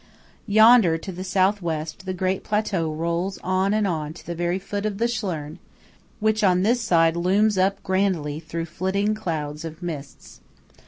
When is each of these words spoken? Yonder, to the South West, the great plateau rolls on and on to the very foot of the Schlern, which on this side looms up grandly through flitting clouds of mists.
Yonder, 0.47 0.97
to 0.97 1.11
the 1.11 1.23
South 1.23 1.61
West, 1.61 2.07
the 2.07 2.11
great 2.15 2.43
plateau 2.43 2.91
rolls 2.91 3.37
on 3.43 3.71
and 3.71 3.85
on 3.85 4.13
to 4.13 4.25
the 4.25 4.33
very 4.33 4.57
foot 4.57 4.83
of 4.83 4.97
the 4.97 5.05
Schlern, 5.05 5.59
which 6.19 6.43
on 6.43 6.63
this 6.63 6.81
side 6.81 7.15
looms 7.15 7.55
up 7.55 7.77
grandly 7.83 8.39
through 8.39 8.65
flitting 8.65 9.13
clouds 9.13 9.63
of 9.63 9.83
mists. 9.83 10.41